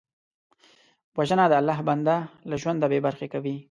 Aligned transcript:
وژنه 1.17 1.45
د 1.51 1.53
الله 1.61 1.79
بنده 1.89 2.15
له 2.49 2.55
ژونده 2.61 2.85
بېبرخې 2.91 3.27
کوي 3.33 3.55